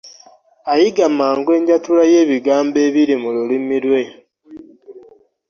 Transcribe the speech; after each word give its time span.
Ayiga 0.71 1.05
mangu 1.17 1.49
enjatula 1.57 2.03
y'ebigambo 2.11 2.77
ebiri 2.87 3.15
mu 3.21 3.29
lulimi 3.35 3.77
lwe. 3.83 4.03